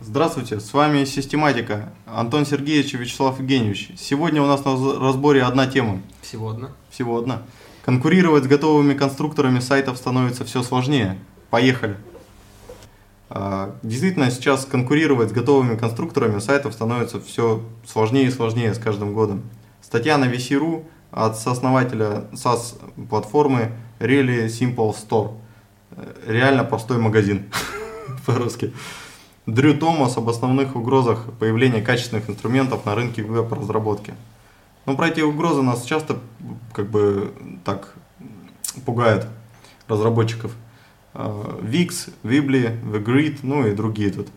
[0.00, 3.90] Здравствуйте, с вами Систематика, Антон Сергеевич и Вячеслав Евгеньевич.
[3.96, 6.00] Сегодня у нас на разборе одна тема.
[6.22, 6.70] Всего одна?
[6.88, 7.42] Всего одна.
[7.84, 11.18] Конкурировать с готовыми конструкторами сайтов становится все сложнее.
[11.50, 11.96] Поехали.
[13.28, 19.14] А, действительно, сейчас конкурировать с готовыми конструкторами сайтов становится все сложнее и сложнее с каждым
[19.14, 19.42] годом.
[19.82, 25.32] Статья на VC.ru от сооснователя SaaS-платформы Really Simple Store.
[26.24, 27.50] Реально простой магазин
[28.26, 28.72] по-русски.
[29.48, 34.12] Дрю Томас об основных угрозах появления качественных инструментов на рынке веб-разработки.
[34.84, 36.18] Но про эти угрозы нас часто
[36.74, 37.32] как бы
[37.64, 37.94] так
[38.84, 39.26] пугают
[39.88, 40.54] разработчиков.
[41.14, 44.28] Wix, Weebly, TheGrid, ну и другие тут.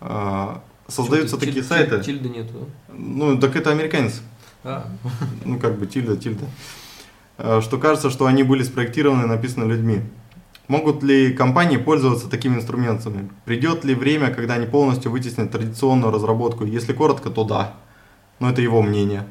[0.00, 2.02] А, создаются такие сайты.
[2.02, 2.68] Тильды нету.
[2.92, 4.20] Ну, так это американец.
[4.62, 4.86] А.
[5.46, 6.44] Ну, как бы тильда, тильда.
[7.38, 10.02] А, что кажется, что они были спроектированы и написаны людьми.
[10.66, 13.28] Могут ли компании пользоваться такими инструментами?
[13.44, 16.64] Придет ли время, когда они полностью вытеснят традиционную разработку?
[16.64, 17.74] Если коротко, то да.
[18.40, 19.26] Но это его мнение.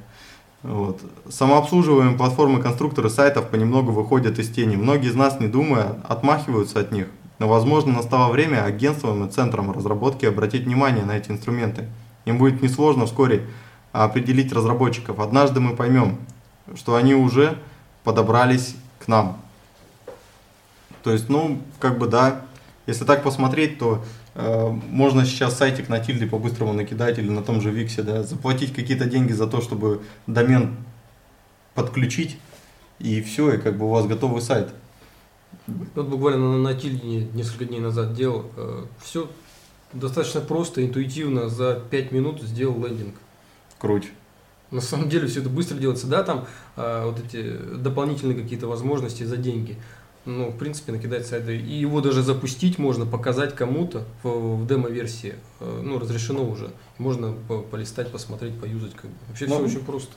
[0.61, 1.01] Вот.
[1.27, 4.75] Самообслуживаемые платформы конструкторы сайтов понемногу выходят из тени.
[4.75, 7.07] Многие из нас, не думая, отмахиваются от них.
[7.39, 11.89] Но, возможно, настало время агентствам и центрам разработки обратить внимание на эти инструменты.
[12.25, 13.47] Им будет несложно вскоре
[13.91, 15.19] определить разработчиков.
[15.19, 16.17] Однажды мы поймем,
[16.75, 17.57] что они уже
[18.03, 19.42] подобрались к нам.
[21.03, 22.45] То есть, ну, как бы да,
[22.87, 24.03] если так посмотреть, то
[24.35, 28.73] э, можно сейчас сайтик на тильде по-быстрому накидать или на том же Виксе, да, заплатить
[28.73, 30.77] какие-то деньги за то, чтобы домен
[31.75, 32.37] подключить,
[32.99, 34.69] и все, и как бы у вас готовый сайт.
[35.67, 38.45] Вот буквально на, на тильде несколько дней назад делал.
[38.57, 39.29] Э, все
[39.93, 43.15] достаточно просто, интуитивно, за 5 минут сделал лендинг.
[43.77, 44.11] Круть.
[44.71, 49.23] На самом деле все это быстро делается, да, там э, вот эти дополнительные какие-то возможности
[49.23, 49.77] за деньги
[50.25, 51.57] ну, в принципе, накидать сайты.
[51.57, 55.35] И его даже запустить можно, показать кому-то в, в демо-версии.
[55.59, 56.71] Э, ну, разрешено уже.
[56.97, 58.93] Можно по, полистать, посмотреть, поюзать.
[58.93, 59.15] Как бы.
[59.27, 60.13] Вообще Ну, все очень просто.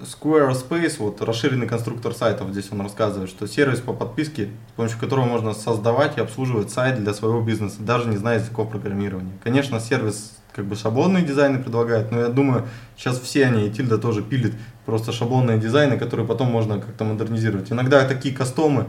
[0.00, 5.24] Squarespace, вот расширенный конструктор сайтов, здесь он рассказывает, что сервис по подписке, с помощью которого
[5.24, 9.32] можно создавать и обслуживать сайт для своего бизнеса, даже не зная языков программирования.
[9.44, 13.98] Конечно, сервис как бы шаблонные дизайны предлагает, но я думаю, сейчас все они, и Тильда
[13.98, 14.54] тоже пилит
[14.86, 17.72] просто шаблонные дизайны, которые потом можно как-то модернизировать.
[17.72, 18.86] Иногда такие кастомы,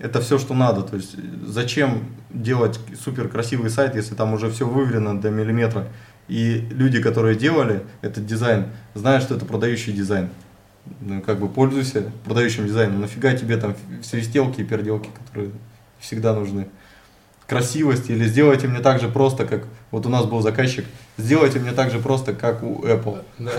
[0.00, 0.82] это все, что надо.
[0.82, 5.86] То есть зачем делать супер красивый сайт, если там уже все выверено до миллиметра.
[6.28, 10.30] И люди, которые делали этот дизайн, знают, что это продающий дизайн.
[11.00, 13.00] Ну, как бы пользуйся продающим дизайном.
[13.00, 15.50] Нафига тебе там свистелки и переделки, которые
[15.98, 16.68] всегда нужны.
[17.46, 20.86] Красивость или сделайте мне так же просто, как вот у нас был заказчик,
[21.18, 23.22] сделайте мне так же просто, как у Apple.
[23.38, 23.52] Да.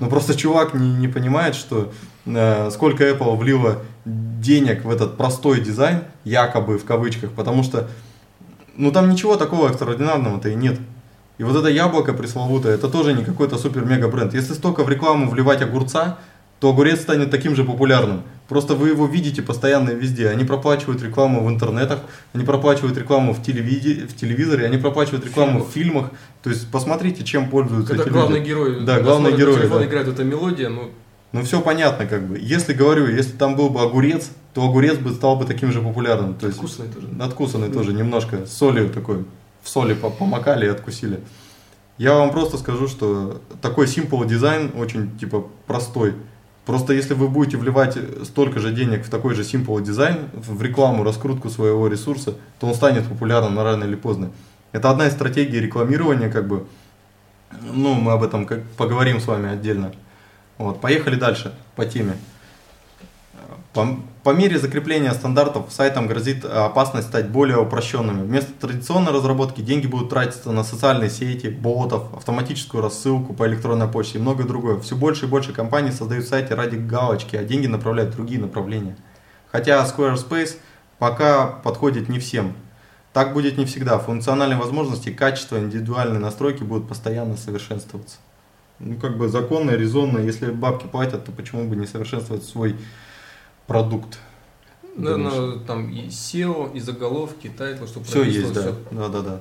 [0.00, 1.92] Но просто чувак не, не понимает, что
[2.24, 7.88] э, сколько Apple влило денег в этот простой дизайн, якобы в кавычках, потому что
[8.76, 10.78] ну там ничего такого экстраординарного-то и нет.
[11.36, 14.34] И вот это яблоко пресловутое, это тоже не какой-то супер-мега бренд.
[14.34, 16.18] Если столько в рекламу вливать огурца,
[16.58, 18.22] то огурец станет таким же популярным.
[18.50, 20.28] Просто вы его видите постоянно везде.
[20.28, 22.00] Они проплачивают рекламу в интернетах,
[22.34, 26.10] они проплачивают рекламу в, телевиде, в телевизоре, они проплачивают рекламу в фильмах.
[26.42, 28.48] То есть посмотрите, чем пользуются Когда эти главный люди.
[28.48, 29.84] герой, Да, главный герой, да.
[29.84, 30.90] играет эта мелодия, ну,
[31.30, 32.40] Ну все понятно как бы.
[32.40, 36.34] Если говорю, если там был бы огурец, то огурец бы стал бы таким же популярным.
[36.34, 37.06] То есть вкусный тоже.
[37.20, 39.24] Откусанный тоже немножко с солью такой.
[39.62, 41.20] В соли по- помакали и откусили.
[41.98, 46.14] Я вам просто скажу, что такой simple дизайн очень типа простой.
[46.66, 51.04] Просто если вы будете вливать столько же денег в такой же simple дизайн, в рекламу,
[51.04, 54.30] раскрутку своего ресурса, то он станет популярным на рано или поздно.
[54.72, 56.66] Это одна из стратегий рекламирования, как бы.
[57.62, 59.92] Ну, мы об этом как поговорим с вами отдельно.
[60.58, 62.16] Вот, поехали дальше по теме.
[64.22, 68.22] По мере закрепления стандартов сайтам грозит опасность стать более упрощенными.
[68.22, 74.18] Вместо традиционной разработки деньги будут тратиться на социальные сети, ботов, автоматическую рассылку по электронной почте
[74.18, 74.78] и многое другое.
[74.80, 78.96] Все больше и больше компаний создают сайты ради галочки, а деньги направляют в другие направления.
[79.50, 80.56] Хотя Squarespace
[80.98, 82.52] пока подходит не всем.
[83.14, 83.98] Так будет не всегда.
[83.98, 88.18] Функциональные возможности, качество, индивидуальные настройки будут постоянно совершенствоваться.
[88.78, 90.18] Ну, как бы законно резонно.
[90.18, 92.76] Если бабки платят, то почему бы не совершенствовать свой
[93.70, 94.18] продукт?
[94.96, 95.60] Наверное, Думаешь?
[95.64, 98.72] там и SEO, и заголовки, и тайтлы, чтобы Все есть, да.
[98.90, 99.40] Да, да, да.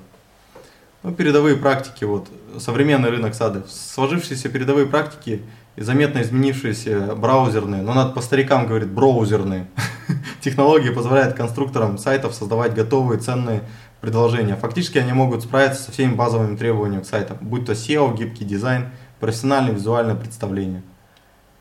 [1.01, 2.27] Ну, передовые практики, вот,
[2.59, 3.63] современный рынок сады.
[3.67, 5.41] Сложившиеся передовые практики
[5.75, 9.65] и заметно изменившиеся браузерные, но надо по старикам говорить, браузерные.
[10.41, 13.63] Технологии позволяют конструкторам сайтов создавать готовые ценные
[13.99, 14.55] предложения.
[14.55, 18.91] Фактически они могут справиться со всеми базовыми требованиями к сайтам, будь то SEO, гибкий дизайн,
[19.19, 20.83] профессиональное визуальное представление.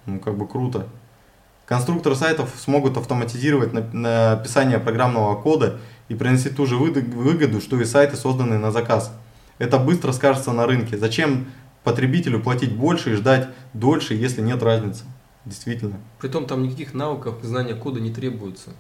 [0.05, 0.87] Ну, как бы круто.
[1.69, 5.79] Конструкторы сайтов смогут автоматизировать нап- написание программного кода
[6.09, 9.13] и принести ту же выгоду, что и сайты, созданные на заказ.
[9.59, 10.97] Это быстро скажется на рынке.
[10.97, 11.49] Зачем
[11.85, 15.05] потребителю платить больше и ждать дольше, если нет разницы?
[15.45, 15.97] Действительно.
[16.19, 18.71] Притом там никаких навыков, знания кода не требуется.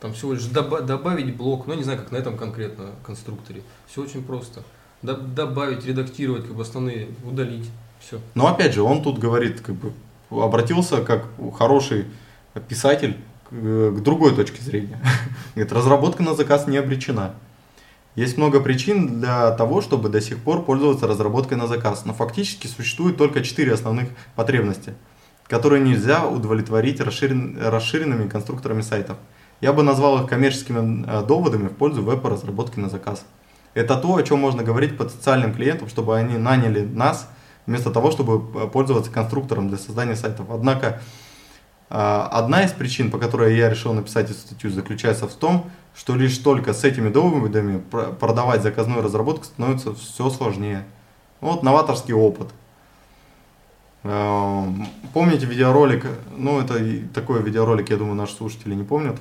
[0.00, 3.62] Там всего лишь доба- добавить блок, ну не знаю, как на этом конкретно конструкторе.
[3.86, 4.64] Все очень просто.
[5.02, 7.70] Доб- добавить, редактировать, как бы основные, удалить.
[8.00, 8.18] Все.
[8.34, 9.92] Но опять же, он тут говорит, как бы
[10.42, 12.06] обратился как хороший
[12.68, 13.16] писатель
[13.50, 15.00] к, другой точке зрения.
[15.54, 17.34] Говорит, разработка на заказ не обречена.
[18.16, 22.68] Есть много причин для того, чтобы до сих пор пользоваться разработкой на заказ, но фактически
[22.68, 24.94] существует только четыре основных потребности,
[25.48, 29.16] которые нельзя удовлетворить расширен, расширенными конструкторами сайтов.
[29.60, 33.24] Я бы назвал их коммерческими э, доводами в пользу веб-разработки на заказ.
[33.74, 37.28] Это то, о чем можно говорить потенциальным клиентам, чтобы они наняли нас,
[37.66, 40.46] вместо того, чтобы пользоваться конструктором для создания сайтов.
[40.50, 41.00] Однако,
[41.90, 46.16] а, одна из причин, по которой я решил написать эту статью, заключается в том, что
[46.16, 47.78] лишь только с этими доводами
[48.20, 50.84] продавать заказную разработку становится все сложнее.
[51.40, 52.48] Вот новаторский опыт.
[54.02, 54.66] А,
[55.12, 56.06] помните видеоролик,
[56.36, 56.78] ну это
[57.14, 59.16] такой видеоролик, я думаю, наши слушатели не помнят,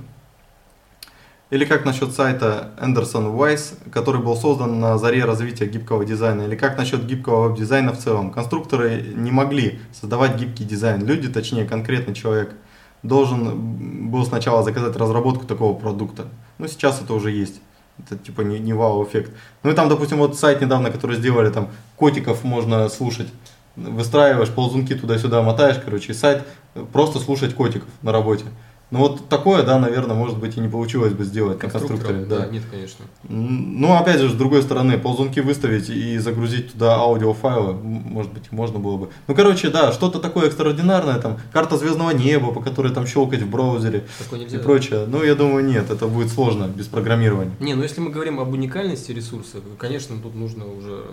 [1.53, 6.41] или как насчет сайта Anderson Wise, который был создан на заре развития гибкого дизайна?
[6.41, 8.31] Или как насчет гибкого веб-дизайна в целом?
[8.31, 11.05] Конструкторы не могли создавать гибкий дизайн.
[11.05, 12.55] Люди, точнее конкретный человек,
[13.03, 16.25] должен был сначала заказать разработку такого продукта.
[16.57, 17.61] Ну, сейчас это уже есть.
[17.99, 19.31] Это типа не, не вау-эффект.
[19.61, 23.27] Ну и там, допустим, вот сайт недавно, который сделали, там котиков можно слушать.
[23.75, 26.47] Выстраиваешь ползунки туда-сюда, мотаешь, короче, сайт
[26.91, 28.45] просто слушать котиков на работе.
[28.93, 32.25] Ну вот такое, да, наверное, может быть и не получилось бы сделать на конструкторе.
[32.25, 32.41] Да.
[32.41, 33.05] да, нет, конечно.
[33.27, 38.77] Ну, опять же, с другой стороны, ползунки выставить и загрузить туда аудиофайлы, может быть, можно
[38.77, 39.09] было бы.
[39.25, 43.49] Ну, короче, да, что-то такое экстраординарное, там, карта звездного неба, по которой там щелкать в
[43.49, 45.05] браузере такое нельзя, и прочее.
[45.07, 47.53] Ну, я думаю, нет, это будет сложно без программирования.
[47.59, 51.03] Не, ну если мы говорим об уникальности ресурса, конечно, тут нужно уже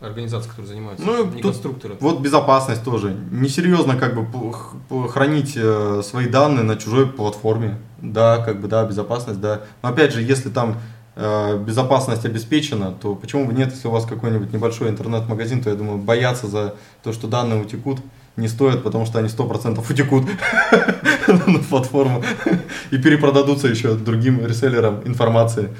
[0.00, 1.96] организации, которые занимаются, ну, не конструкторы.
[2.00, 3.16] Вот безопасность тоже.
[3.30, 4.52] Несерьезно как бы
[5.08, 7.78] хранить э, свои данные на чужой платформе.
[8.00, 9.62] Да, как бы, да, безопасность, да.
[9.82, 10.76] Но опять же, если там
[11.16, 15.76] э, безопасность обеспечена, то почему бы нет, если у вас какой-нибудь небольшой интернет-магазин, то я
[15.76, 17.98] думаю, бояться за то, что данные утекут,
[18.36, 20.26] не стоит, потому что они 100% утекут
[21.26, 22.22] на платформу
[22.92, 25.70] и перепродадутся еще другим реселлерам информации.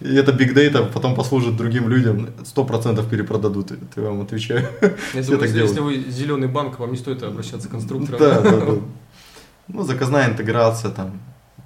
[0.00, 4.68] И это big data потом послужит другим людям, сто процентов перепродадут, я вам отвечаю.
[5.14, 8.18] Если, вы, если вы зеленый банк, вам не стоит обращаться к конструкторам.
[8.18, 8.72] Да, да, да.
[9.68, 11.18] Ну, заказная интеграция там,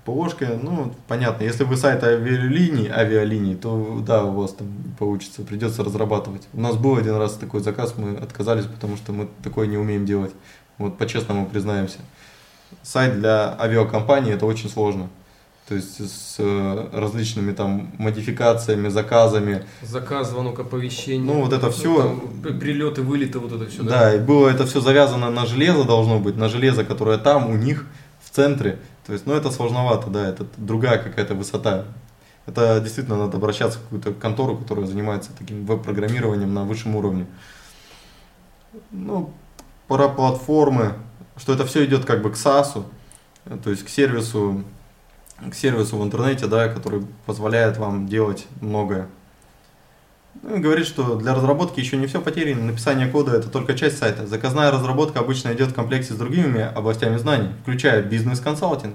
[0.04, 1.44] ПОшка, ну, понятно.
[1.44, 4.68] Если вы сайт авиалиний, авиалиний, то да, у вас там
[4.98, 6.48] получится, придется разрабатывать.
[6.52, 10.06] У нас был один раз такой заказ, мы отказались, потому что мы такое не умеем
[10.06, 10.32] делать.
[10.78, 11.98] Вот по-честному признаемся.
[12.82, 15.10] Сайт для авиакомпании это очень сложно
[15.70, 19.64] то есть с э, различными там модификациями, заказами.
[19.82, 21.24] Заказ, звонок, оповещение.
[21.24, 22.02] Ну вот это ну, все.
[22.02, 23.84] Там, прилеты, вылеты, вот это все.
[23.84, 27.48] Да, да, и было это все завязано на железо должно быть, на железо, которое там
[27.48, 27.86] у них
[28.20, 28.80] в центре.
[29.06, 31.84] То есть, ну это сложновато, да, это другая какая-то высота.
[32.46, 37.26] Это действительно надо обращаться в какую-то контору, которая занимается таким веб-программированием на высшем уровне.
[38.90, 39.32] Ну,
[39.86, 40.94] про платформы,
[41.36, 42.82] что это все идет как бы к SaaS,
[43.62, 44.64] то есть к сервису
[45.48, 49.08] к сервису в интернете, да, который позволяет вам делать многое.
[50.42, 54.26] Ну, говорит, что для разработки еще не все потеряно, написание кода это только часть сайта.
[54.26, 58.94] Заказная разработка обычно идет в комплекте с другими областями знаний, включая бизнес-консалтинг.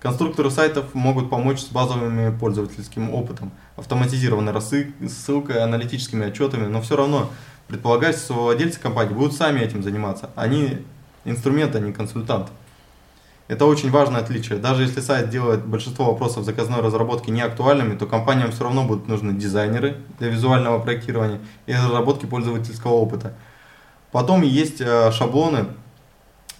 [0.00, 7.30] Конструкторы сайтов могут помочь с базовым пользовательским опытом, автоматизированной рассылкой, аналитическими отчетами, но все равно
[7.68, 10.28] предполагается, что владельцы компании будут сами этим заниматься.
[10.36, 10.84] Они
[11.24, 12.48] инструмент, а не консультант.
[13.46, 14.58] Это очень важное отличие.
[14.58, 19.06] Даже если сайт делает большинство вопросов заказной разработки не актуальными, то компаниям все равно будут
[19.06, 23.34] нужны дизайнеры для визуального проектирования и разработки пользовательского опыта.
[24.12, 25.66] Потом есть э, шаблоны.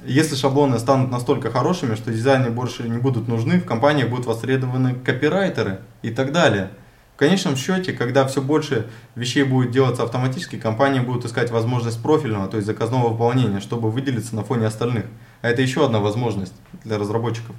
[0.04, 4.94] Если шаблоны станут настолько хорошими, что дизайны больше не будут нужны, в компаниях будут востребованы
[4.94, 6.70] копирайтеры и так далее.
[7.14, 12.48] В конечном счете, когда все больше вещей будет делаться автоматически, компании будут искать возможность профильного,
[12.48, 15.04] то есть заказного выполнения, чтобы выделиться на фоне остальных.
[15.44, 17.54] А это еще одна возможность для разработчиков.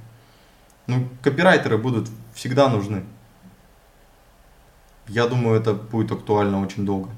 [0.88, 3.04] Ну, копирайтеры будут всегда нужны.
[5.06, 7.10] Я думаю, это будет актуально очень долго.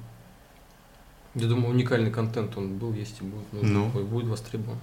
[1.34, 4.04] Я думаю, уникальный контент он был, есть и будет, ну, ну.
[4.04, 4.76] будет востребован.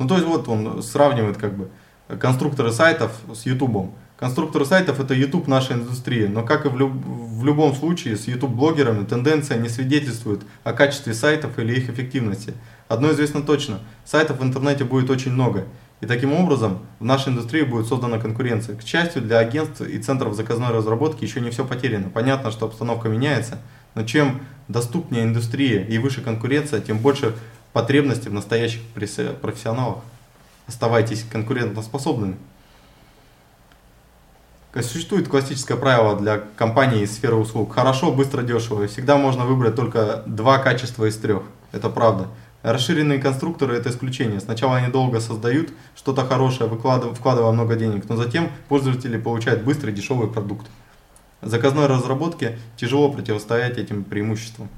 [0.00, 1.70] Ну, то есть вот он сравнивает как бы
[2.18, 3.92] конструкторы сайтов с Ютубом.
[4.20, 8.28] Конструкторы сайтов это YouTube нашей индустрии, но как и в, люб, в любом случае с
[8.28, 12.52] YouTube блогерами тенденция не свидетельствует о качестве сайтов или их эффективности.
[12.86, 15.64] Одно известно точно, сайтов в интернете будет очень много.
[16.02, 18.76] И таким образом в нашей индустрии будет создана конкуренция.
[18.76, 22.10] К счастью, для агентств и центров заказной разработки еще не все потеряно.
[22.10, 23.58] Понятно, что обстановка меняется,
[23.94, 27.34] но чем доступнее индустрия и выше конкуренция, тем больше
[27.72, 28.82] потребности в настоящих
[29.40, 30.00] профессионалах.
[30.66, 32.36] Оставайтесь конкурентоспособными.
[34.72, 37.74] Существует классическое правило для компаний из сферы услуг.
[37.74, 38.86] Хорошо, быстро, дешево.
[38.86, 41.42] Всегда можно выбрать только два качества из трех.
[41.72, 42.28] Это правда.
[42.62, 44.38] Расширенные конструкторы– это исключение.
[44.38, 50.28] Сначала они долго создают что-то хорошее, вкладывая много денег, но затем пользователи получают быстрый дешевый
[50.28, 50.66] продукт.
[51.42, 54.68] Заказной разработке тяжело противостоять этим преимуществам.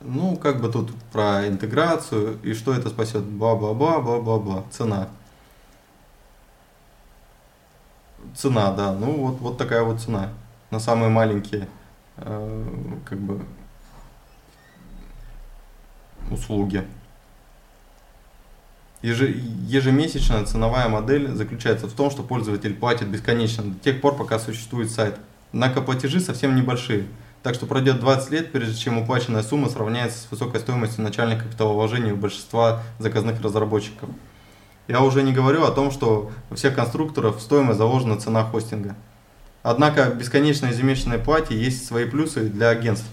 [0.00, 3.22] Ну, как бы тут про интеграцию и что это спасет.
[3.24, 4.64] Бла-бла-бла, бла-бла-бла.
[4.70, 5.08] Цена.
[8.36, 8.92] Цена, да.
[8.92, 10.28] Ну, вот, вот такая вот цена.
[10.70, 11.68] На самые маленькие,
[12.18, 12.64] э,
[13.06, 13.40] как бы,
[16.30, 16.84] услуги.
[19.00, 24.90] Ежемесячная ценовая модель заключается в том, что пользователь платит бесконечно до тех пор, пока существует
[24.90, 25.16] сайт.
[25.52, 27.06] Однако платежи совсем небольшие,
[27.42, 32.12] так что пройдет 20 лет, прежде чем уплаченная сумма сравняется с высокой стоимостью начальных капиталовложений
[32.12, 34.10] у большинства заказных разработчиков.
[34.88, 38.94] Я уже не говорю о том, что у всех конструкторов в стоимость заложена цена хостинга.
[39.62, 43.08] Однако бесконечной ежемесячной плате есть свои плюсы для агентств.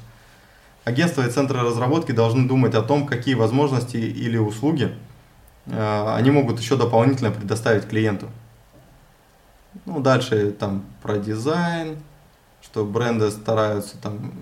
[0.86, 4.94] Агентства и центры разработки должны думать о том, какие возможности или услуги
[5.66, 8.28] э, они могут еще дополнительно предоставить клиенту.
[9.86, 11.98] Ну, дальше там про дизайн,
[12.62, 14.34] что бренды стараются там,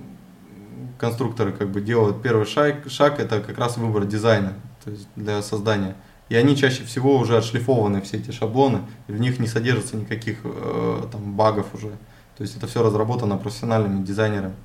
[0.97, 5.41] конструкторы как бы делают первый шаг, шаг это как раз выбор дизайна, то есть для
[5.41, 5.95] создания.
[6.31, 10.37] И они чаще всего уже отшлифованы, все эти шаблоны, и в них не содержится никаких
[10.45, 11.89] э, там багов уже.
[12.37, 14.55] То есть это все разработано профессиональными дизайнерами.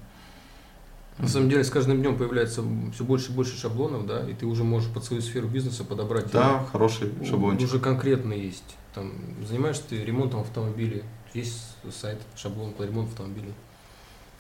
[1.19, 2.63] На самом деле с каждым днем появляется
[2.95, 6.31] все больше и больше шаблонов, да, и ты уже можешь под свою сферу бизнеса подобрать.
[6.31, 7.67] Да, и, хороший шаблончик.
[7.67, 8.77] Уже конкретно есть.
[8.95, 11.03] Там занимаешься ты ремонтом автомобиля,
[11.35, 13.53] есть сайт, шаблон по ремонту автомобиля.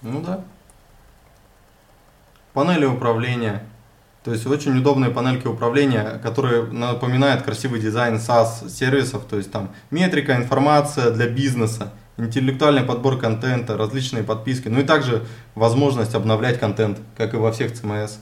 [0.00, 0.44] Ну да.
[2.52, 3.66] Панели управления,
[4.26, 9.70] то есть очень удобные панельки управления, которые напоминают красивый дизайн SaaS сервисов, то есть там
[9.92, 16.98] метрика, информация для бизнеса, интеллектуальный подбор контента, различные подписки, ну и также возможность обновлять контент,
[17.16, 18.14] как и во всех CMS,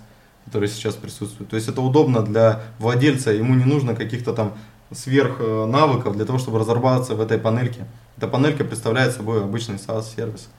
[0.44, 1.48] которые сейчас присутствуют.
[1.48, 4.52] То есть это удобно для владельца, ему не нужно каких-то там
[4.92, 7.86] сверх э, навыков для того, чтобы разрабатываться в этой панельке.
[8.18, 10.50] Эта панелька представляет собой обычный SaaS-сервис.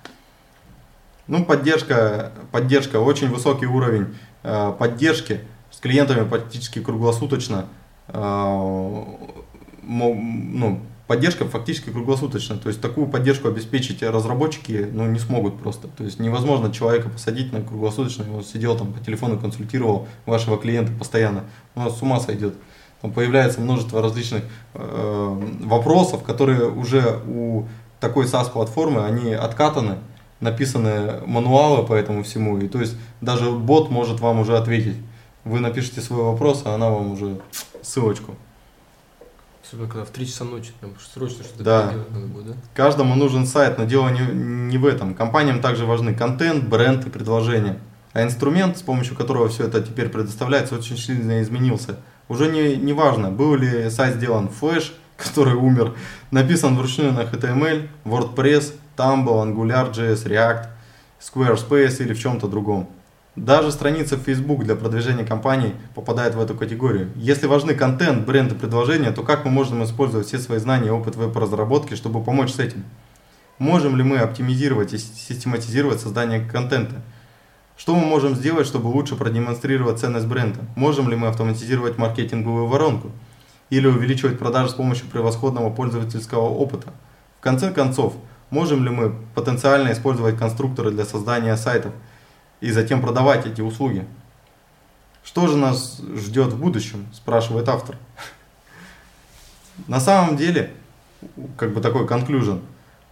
[1.27, 4.13] Ну, поддержка, поддержка, очень высокий уровень
[4.47, 5.39] Э, поддержки
[5.71, 7.65] с клиентами практически круглосуточно.
[8.09, 9.03] Э,
[9.87, 12.57] ну, поддержка фактически круглосуточно.
[12.57, 15.87] То есть такую поддержку обеспечить разработчики ну, не смогут просто.
[15.87, 20.91] То есть невозможно человека посадить на круглосуточно, он сидел там по телефону, консультировал вашего клиента
[20.91, 21.45] постоянно.
[21.73, 22.53] Он с ума сойдет.
[23.01, 24.43] Там появляется множество различных
[24.75, 27.65] э, вопросов, которые уже у
[27.99, 29.97] такой SaaS-платформы, они откатаны,
[30.45, 34.97] написаны мануалы по этому всему, и то есть даже бот может вам уже ответить.
[35.43, 37.39] Вы напишите свой вопрос, а она вам уже
[37.81, 38.35] ссылочку.
[39.65, 41.91] Особенно когда в 3 часа ночи, прям срочно что-то да.
[41.91, 42.53] делать надо будет, да?
[42.75, 45.15] Каждому нужен сайт, но дело не, не в этом.
[45.15, 47.79] Компаниям также важны контент, бренд и предложение.
[48.13, 51.97] А инструмент, с помощью которого все это теперь предоставляется, очень сильно изменился.
[52.29, 55.95] Уже не, не важно, был ли сайт сделан в Flash, который умер,
[56.31, 60.67] написан вручную на HTML, WordPress Tumble, AngularJS, React,
[61.19, 62.89] Squarespace или в чем-то другом.
[63.35, 67.11] Даже страница в Facebook для продвижения компаний попадает в эту категорию.
[67.15, 70.91] Если важны контент, бренд и предложения, то как мы можем использовать все свои знания и
[70.91, 72.85] опыт веб-разработки, чтобы помочь с этим?
[73.57, 77.01] Можем ли мы оптимизировать и систематизировать создание контента?
[77.75, 80.61] Что мы можем сделать, чтобы лучше продемонстрировать ценность бренда?
[80.75, 83.11] Можем ли мы автоматизировать маркетинговую воронку?
[83.69, 86.93] Или увеличивать продажи с помощью превосходного пользовательского опыта?
[87.39, 88.15] В конце концов,
[88.49, 91.93] Можем ли мы потенциально использовать конструкторы для создания сайтов
[92.61, 94.05] и затем продавать эти услуги?
[95.23, 97.97] Что же нас ждет в будущем, спрашивает автор.
[99.87, 100.71] На самом деле,
[101.57, 102.61] как бы такой conclusion,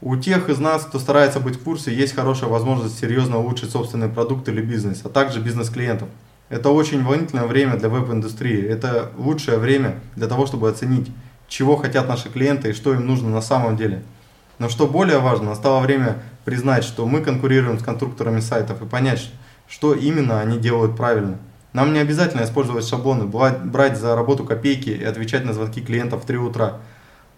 [0.01, 4.09] у тех из нас, кто старается быть в курсе, есть хорошая возможность серьезно улучшить собственный
[4.09, 6.09] продукт или бизнес, а также бизнес клиентов.
[6.53, 8.63] Это очень волнительное время для веб-индустрии.
[8.63, 11.11] Это лучшее время для того, чтобы оценить,
[11.47, 14.03] чего хотят наши клиенты и что им нужно на самом деле–
[14.59, 19.31] но что более важно, настало время признать, что мы конкурируем с конструкторами сайтов и понять,
[19.67, 21.37] что именно они делают правильно.
[21.73, 26.25] Нам не обязательно использовать шаблоны, брать за работу копейки и отвечать на звонки клиентов в
[26.25, 26.77] 3 утра.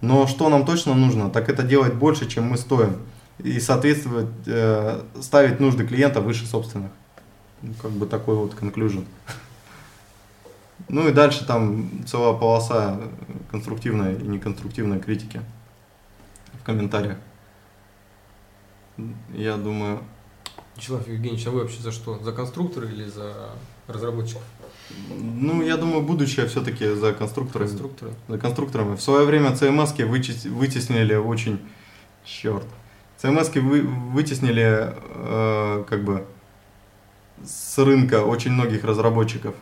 [0.02, 2.98] Но что нам точно нужно, так это делать больше, чем мы стоим.
[3.40, 6.92] И соответствовать, э, ставить нужды клиента выше собственных.
[7.62, 9.06] Ну, как бы такой вот conclusion.
[10.90, 13.00] Ну и дальше там целая полоса
[13.50, 15.42] конструктивной и неконструктивной критики
[16.66, 17.18] комментариях.
[19.34, 20.02] Я думаю,
[20.76, 22.20] Вячеслав Евгеньевич, а вы вообще за что?
[22.20, 23.52] За конструкторы или за
[23.88, 24.42] разработчиков?
[25.10, 27.68] Ну, я думаю, будущее все-таки за конструкторами.
[27.68, 28.14] Конструкторы.
[28.28, 28.96] За конструкторами.
[28.96, 30.06] В свое время CMS
[30.50, 31.60] вытеснили очень...
[32.24, 32.66] Черт.
[33.22, 36.26] CMS вы, вытеснили э, как бы
[37.44, 39.56] с рынка очень многих разработчиков.